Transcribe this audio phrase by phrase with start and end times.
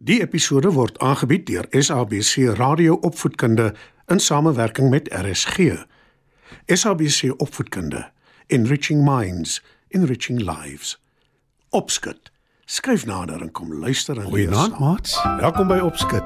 [0.00, 3.74] Die episode word aangebied deur SABC Radio Opvoedkunde
[4.08, 5.74] in samewerking met RSG.
[6.66, 8.06] SABC Opvoedkunde,
[8.46, 9.58] Enriching Minds,
[9.88, 10.96] Enriching Lives.
[11.68, 12.32] Opskud.
[12.64, 15.18] Skryf nader en kom luister en leer Goeienaand, maats.
[15.22, 16.24] Welkom by Opskit.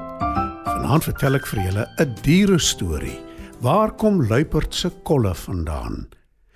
[0.63, 3.19] Vanaand vertel ek vir julle 'n diere storie.
[3.59, 6.07] Waar kom luiperd se kolle vandaan?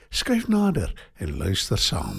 [0.09, 2.15] Skryf nader en luister saam.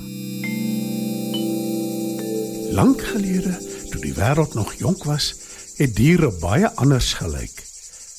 [2.77, 5.35] Lank gelede, toe die wêreld nog jonk was,
[5.77, 7.65] het diere baie anders gelyk.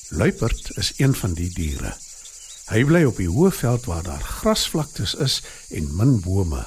[0.10, 1.94] Luiperd is een van die diere.
[2.72, 5.40] Hy bly op die hoë veld waar daar grasvlaktes is
[5.72, 6.66] en min bome.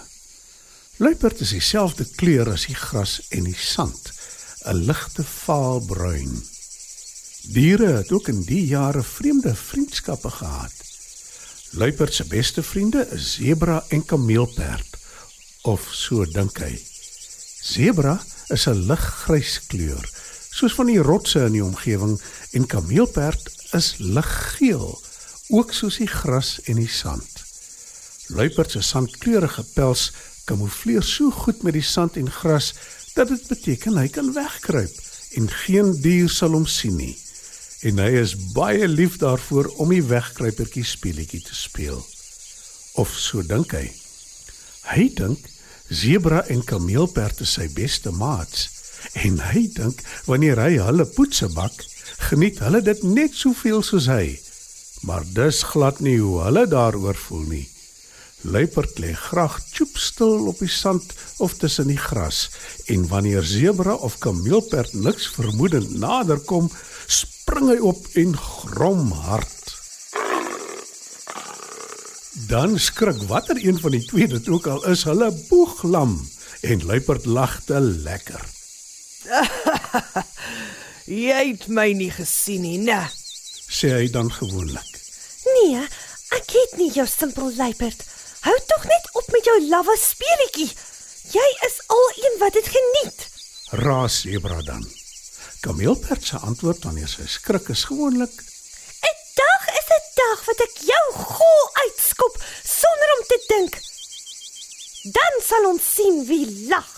[0.97, 4.13] Luiperd is dieselfde kleur as die gras en die sand,
[4.65, 6.33] 'n ligte vaalbruin.
[7.53, 10.73] Diere het ook in die jare vreemde vriendskappe gehad.
[11.71, 14.97] Luiperd se beste vriende is sebra en kameelperd,
[15.63, 16.79] of so dink hy.
[17.61, 20.05] Sebra is 'n liggrys kleur,
[20.51, 22.21] soos van die rotse in die omgewing
[22.53, 25.01] en kameelperd is liggeel,
[25.49, 27.45] ook soos die gras en die sand.
[28.27, 30.13] Luiperd se sandkleurige pels
[30.45, 32.73] kamoufleer so goed met die sand en gras
[33.15, 34.95] dat dit beteken hy kan wegkruip
[35.39, 37.17] en geen dier sal hom sien nie.
[37.85, 42.01] En hy is baie lief daarvoor om die wegkruipertjie speletjie te speel.
[42.95, 43.91] Of so dink hy.
[44.89, 45.51] Hy dink
[45.95, 48.71] sebra en kameelperd is sy beste maats
[49.13, 51.75] en hy dink wanneer hy hulle poetse bak,
[52.31, 54.39] geniet hulle dit net soveel soos hy.
[55.05, 57.67] Maar dis glad nie hoe hulle daaroor voel nie.
[58.45, 62.51] Luiperd lê graag choopstil op die sand of tussen die gras
[62.93, 66.69] en wanneer sebra of kameelperd niks vermoedend naderkom,
[67.09, 69.64] spring hy op en grom hard.
[72.35, 76.17] Dan skrik watter een van die twee dit ook al is, hulle boeglam
[76.61, 78.43] en luiperd lag te lekker.
[81.27, 83.05] Jy het my nie gesien nie, né?
[83.71, 84.91] Sê hy dan gewoonlik.
[85.55, 85.85] Nee,
[86.35, 88.03] ek het nie jou simpel luiperd.
[88.45, 90.73] Hou tog net op met jou lawwe speletjie.
[91.33, 93.29] Jy is al een wat dit geniet.
[93.85, 94.83] Raas sebra dan.
[95.65, 98.55] Kameelperd se antwoord wanneer sy skrik is gewoonlik 'n
[99.35, 102.35] Dag is 'n dag wat ek jou gol uitskop
[102.81, 103.75] sonder om te dink.
[105.05, 106.89] Dan sal ons sien wie lag.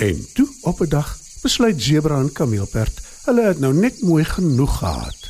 [0.00, 4.78] En toe op 'n dag besluit Zebra en Kameelperd, hulle het nou net mooi genoeg
[4.78, 5.20] gehad.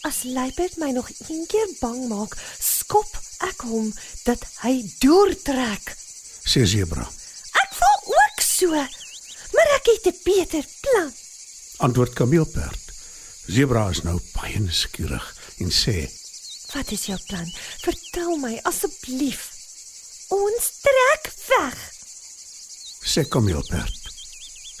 [0.00, 3.08] As luiperd my nog een keer bang maak, skop
[3.38, 5.96] ek hom dat hy deurtrek.
[6.44, 7.08] Sê Zebra.
[7.52, 8.70] Ek voel ook so.
[9.52, 11.12] Maar ek het 'n beter plan.
[11.76, 12.84] Antwoord Kameelperd.
[13.46, 16.10] Zebra is nou baie nuuskierig en sê:
[16.74, 17.52] Wat is jou plan?
[17.80, 19.55] Vertel my asseblief.
[20.28, 21.76] Ons trek weg.
[23.06, 23.94] sê Kameelperd.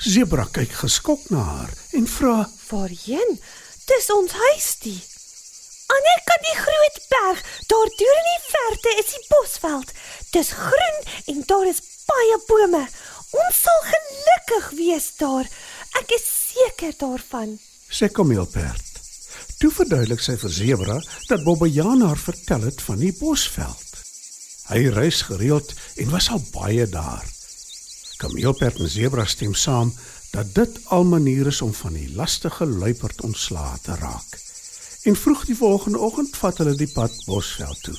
[0.02, 2.38] Zebra kyk geskok na haar en vra:
[2.70, 3.38] Waarheen?
[3.86, 4.98] Dis ons huisdie.
[5.94, 9.92] Ander kan die groot berg, daar deur in die verte is die bosveld.
[10.34, 10.98] Dis groen
[11.32, 11.80] en daar is
[12.10, 12.82] baie bome.
[13.30, 15.46] Ons sal gelukkig wees daar.
[16.02, 17.58] Ek is seker daarvan.
[17.90, 18.82] sê Kameelperd.
[19.62, 23.85] Toe verduidelik sy vir Zebra dat Bobbejaan haar vertel het van die bosveld.
[24.66, 27.26] Hy reis gereeld en was al baie daar.
[28.16, 29.92] Kameelperd en Zebra stem saam
[30.32, 34.40] dat dit al maniere is om van die lastige luiperd ontslae te raak.
[35.06, 37.98] En vroeg die volgende oggend vat hulle die pad bosveld toe.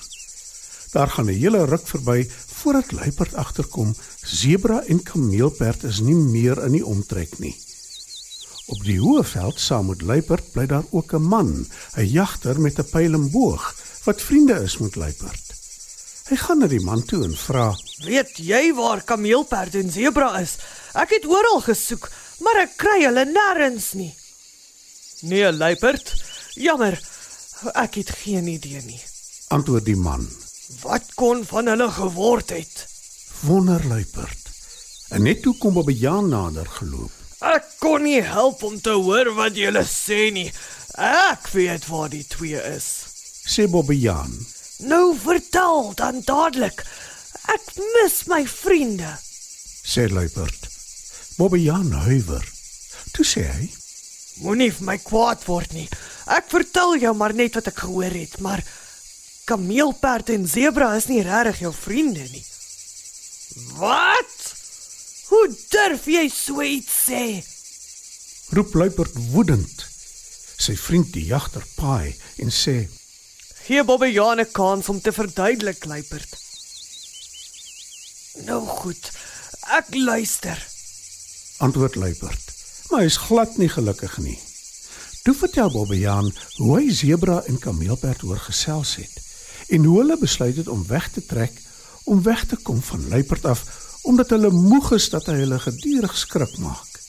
[0.91, 2.29] Daar gaan 'n hele ruk verby
[2.59, 7.55] voordat luiperd agterkom Zebra en Kameelperd is nie meer in die omtrek nie.
[8.65, 12.79] Op die hoë veld saam met luiperd bly daar ook 'n man, 'n jagter met
[12.79, 15.46] 'n pyl en boog wat vriende is met luiperd.
[16.27, 17.69] Hy gaan na die man toe en vra:
[18.03, 20.57] Weet jy waar kameelperd en sebra is?
[20.91, 22.09] Ek het oral gesoek,
[22.43, 24.11] maar ek kry hulle nêrens nie.
[25.23, 26.11] Nee, luiperd.
[26.59, 26.99] Jammer.
[27.79, 28.99] Ek het geen idee nie.
[29.55, 30.27] Antwoord die man:
[30.83, 32.83] Wat kon van hulle geword het?
[33.47, 34.51] Wonder luiperd.
[35.15, 37.11] En net toe kom 'n bejaan nader geloop.
[37.39, 40.51] Ek kon nie help om te hoor wat julle sê nie.
[40.97, 42.87] Ek weet waar die twee is.
[43.47, 44.35] Sê Bobbejaan:
[44.77, 46.83] Nou vertel dan dadelik.
[47.47, 49.17] Ek mis my vriende.
[49.87, 50.67] sê luiperd.
[51.37, 52.43] Bobbejaan huiwer.
[53.11, 53.69] Toe sê hy:
[54.43, 55.87] Moenie vir my kwaad word nie.
[56.27, 58.63] Ek vertel jou maar net wat ek gehoor het, maar
[59.47, 62.43] kameelperd en sebra is nie regtig jou vriende nie.
[63.79, 64.35] Wat?
[65.29, 67.23] Hoe durf jy so iets sê?
[68.49, 69.85] roep luiperd woedend.
[70.57, 72.87] Sy vriend die jagter paai en sê:
[73.67, 76.31] Gee Bobbejaan 'n kans om te verduidelik, luiperd.
[78.45, 79.11] Nou goed.
[79.59, 80.67] Ek luister.
[81.57, 82.53] antwoord luiperd.
[82.89, 84.39] maar hy's glad nie gelukkig nie.
[85.23, 89.15] Toe vertel Bobbejaan hoe hy Zebra en Kameelperd oorgesels het
[89.67, 91.51] en hoe hulle besluit het om weg te trek
[92.03, 93.65] om weg te kom van Luiperd af
[94.01, 97.01] omdat hulle moeg is dat hy hulle gedurig skrik maak.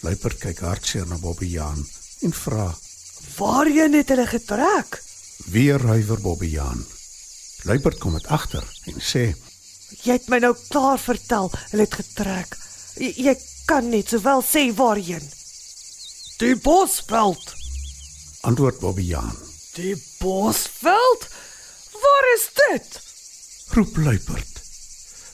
[0.00, 1.88] Luiperd kyk hartseer na Bobbejaan
[2.20, 2.78] en vra:
[3.36, 5.02] Waarheen het hulle getrek?
[5.46, 6.86] "Weer huiwer Bobbejaan."
[7.62, 9.34] Luiperd kom dit agter en sê:
[10.02, 12.56] Jy het my nou klaar vertel, hulle het getrek.
[12.96, 15.30] Jy, jy kan net sowel sê waarheen.
[16.38, 17.54] Die bosveld.
[18.40, 19.36] "Antwoord Bobbejaan."
[19.74, 21.28] Die bosveld?
[21.92, 23.00] Waar is dit?
[23.78, 24.60] roep Luiperd.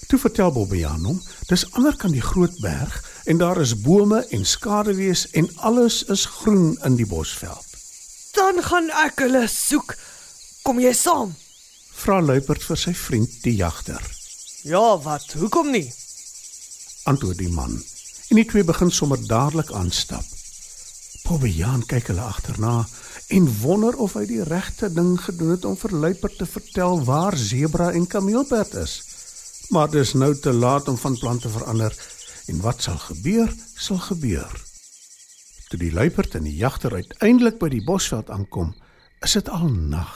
[0.07, 4.45] Toe vertel Bobbejaan hom, dis ander kan die groot berg en daar is bome en
[4.45, 7.74] skaduwees en alles is groen in die bosveld.
[8.45, 9.95] Dan gaan ek hulle soek.
[10.69, 11.31] Kom jy saam?
[11.97, 14.03] Vra Luiperd vir sy vriend die jagter.
[14.69, 15.31] Ja, wat?
[15.41, 15.87] Hoekom nie?
[17.09, 17.73] Antwoord die man.
[18.29, 20.29] En die twee begin sommer dadelik aanstap.
[21.25, 22.75] Bobbejaan kyk hulle agterna
[23.33, 27.39] en wonder of hy die regte ding gedoen het om vir Luiperd te vertel waar
[27.41, 28.99] Zebra en Kameelperd is.
[29.73, 31.97] Maar dis nou te laat om van plan te verander
[32.53, 34.53] en wat sal gebeur, sal gebeur.
[35.75, 38.69] Toe die luiperd en die jagter uiteindelik by die bosveld aankom,
[39.27, 40.13] is dit al nag.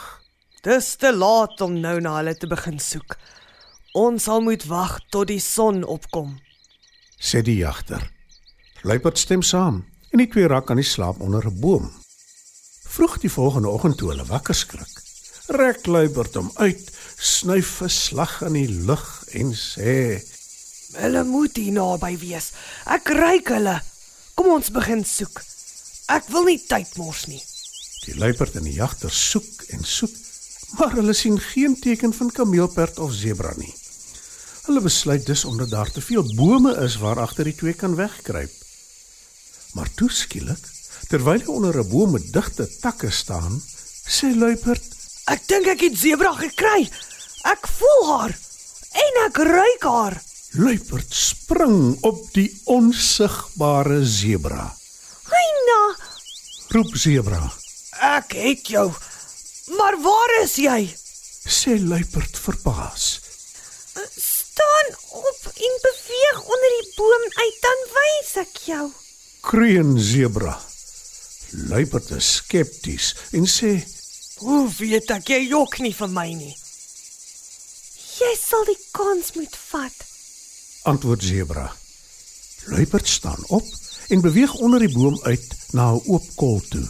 [0.62, 3.16] Dis te laat om nou na hulle te begin soek.
[3.99, 6.37] Ons sal moet wag tot die son opkom.
[7.19, 8.06] Sê die jagter.
[8.87, 9.82] Luiperd stem saam
[10.12, 11.90] en die twee raak aan die slaap onder 'n boom.
[12.94, 14.94] Vroeg die volgende oggend toe hulle wakker skrik,
[15.58, 16.87] rek luiperd hom uit,
[17.19, 20.22] snuif 'n slag in die lug en sê:
[21.02, 22.52] Hulle moet hier naby wees.
[22.87, 23.81] Ek ruik hulle.
[24.38, 25.40] Kom ons begin soek.
[26.14, 27.40] Ek wil nie tyd mors nie.
[28.05, 30.14] Die luiperd en die jagter soek en soek,
[30.79, 33.73] maar hulle sien geen teken van kameelperd of sebra nie.
[34.69, 38.55] Hulle besluit dus omdat daar te veel bome is waar agter die twee kan wegkruip.
[39.75, 40.62] Maar toe skielik,
[41.11, 43.58] terwyl hy onder 'n boom met digte takke staan,
[44.06, 44.87] sê luiperd:
[45.26, 46.87] Ek dink ek het sebra gekry.
[47.43, 48.38] Ek voel haar
[49.02, 50.28] en ek ruik haar.
[50.56, 54.65] Luiperd spring op die onsigbare sebra.
[55.29, 55.81] Hyna,
[56.73, 57.43] Roep sebra,
[58.00, 58.87] Ek het jou.
[59.77, 60.89] Maar waar is jy?
[61.49, 63.21] sê luiperd verbaas.
[64.17, 68.87] staan op en beweeg onder die boom uit, dan wys ek jou.
[69.41, 70.59] Kreun sebra.
[71.51, 73.73] Luiperd is skepties en sê:
[74.39, 76.55] Hoe weet ek jy jok nie vir my nie?
[78.19, 80.05] Jy sal die kans moet vat.
[80.83, 81.73] Antwoord sebra.
[82.65, 83.65] Luiperd staan op
[84.09, 86.89] en beweeg onder die boom uit na 'n oop kol toe.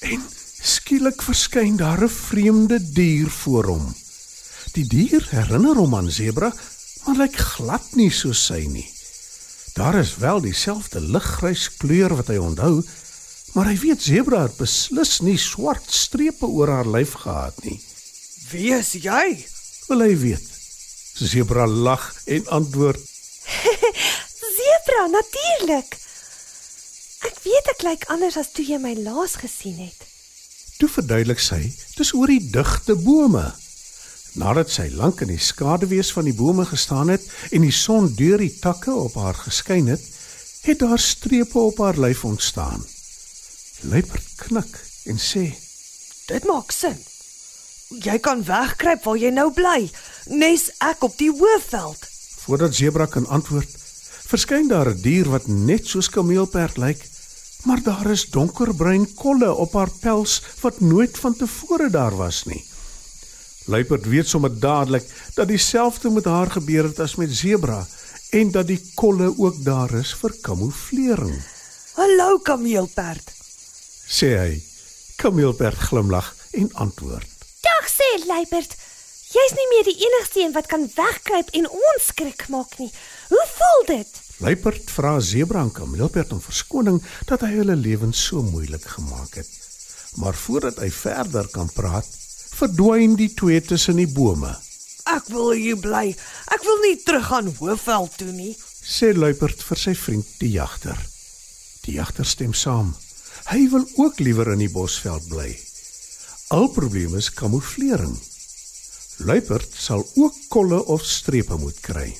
[0.00, 0.22] En
[0.62, 3.94] skielik verskyn daar 'n vreemde dier voor hom.
[4.72, 6.52] Die dier herinner hom aan sebra,
[7.04, 8.90] maar lyk glad nie soos sy nie.
[9.72, 12.84] Daar is wel dieselfde liggrys kleur wat hy onthou,
[13.52, 17.80] maar hy weet sebra het beslis nie swart strepe oor haar lyf gehad nie.
[18.50, 19.46] Wie is jy?
[19.88, 20.51] Wil hy weet?
[21.22, 23.00] Sebra lag en antwoord:
[24.56, 25.98] Zebra, natuurlik.
[27.22, 30.08] Ek weet ek lyk anders as toe jy my laas gesien het.
[30.80, 31.60] Toe verduidelik sy,
[31.94, 33.44] dis oor die digte bome.
[34.40, 38.42] Nadat sy lank in die skaduwees van die bome gestaan het en die son deur
[38.42, 40.02] die takke op haar geskyn het,
[40.66, 42.82] het daar strepe op haar lyf ontstaan.
[43.86, 44.78] Luiperd knik
[45.10, 45.46] en sê:
[46.26, 46.98] Dit maak sin.
[48.00, 49.90] Jy kan wegkruip waar jy nou bly.
[50.26, 52.08] Nes ek op die hoofveld.
[52.44, 53.68] Voordat Zebra kan antwoord,
[54.26, 57.08] verskyn daar 'n dier wat net soos kameelperd lyk,
[57.64, 62.64] maar daar is donkerbruin kolle op haar pels wat nooit van tevore daar was nie.
[63.66, 67.86] Luiperd weet sommer dadelik dat dieselfde met haar gebeur het as met Zebra
[68.30, 71.42] en dat die kolle ook daar is vir kamouflering,
[71.94, 73.32] Hallo kameelperd.
[74.08, 74.62] sê hy.
[75.16, 77.31] Kameelperd glimlag en antwoord:
[77.92, 78.74] sê Luiperd.
[79.32, 82.90] Jy's nie meer die enigste een wat kan wegkruip en ons skrik maak nie.
[83.32, 84.20] Hoe voel dit?
[84.44, 89.48] Luiperd vra Zebra en Kameelperd om verskoning dat hy hulle lewens so moeilik gemaak het.
[90.20, 92.08] Maar voordat hy verder kan praat,
[92.58, 94.52] verdwyn die twee tussen die bome.
[95.08, 96.12] Ek wil hier bly.
[96.52, 98.52] Ek wil nie terug gaan hoofveld toe nie.
[98.82, 100.98] Sê Luiperd vir sy vriend die jagter.
[101.86, 102.92] Die jagter stem saam.
[103.48, 105.54] Hy wil ook liewer in die bosveld bly.
[106.52, 108.12] Al probleem is kamouflering.
[109.24, 112.10] Luiperd sal ook kolle of strepe moet kry.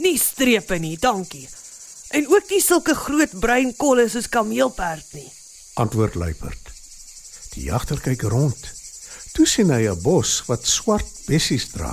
[0.00, 1.44] Nie strepe nie, dankie.
[2.16, 5.28] En ook nie sulke groot bruin kolle soos kameelperd nie.
[5.84, 6.72] Antwoord Luiperd.
[7.52, 8.64] Die jagter kyk rond.
[9.36, 11.92] Toe sien hy 'n bos wat swart bessies dra.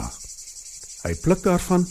[1.04, 1.88] Hy pluk daarvan,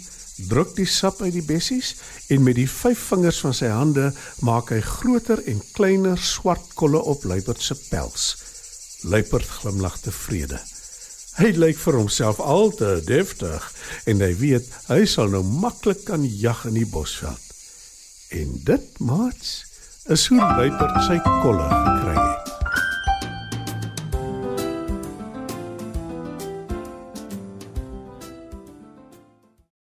[0.48, 1.96] druk die sap uit die bessies
[2.32, 7.02] en met die vyf vingers van sy hande maak hy groter en kleiner swart kolle
[7.04, 8.36] op luiperd se pels.
[9.02, 10.60] Luiperd glimlag tevrede.
[11.38, 13.68] Hy lyk vir homself al te deftig
[14.10, 17.46] en hy weet hy sal nou maklik kan jag in die bosveld.
[18.30, 19.56] En dit, maats,
[20.10, 22.39] is hoe luiperd sy kolle gekry het.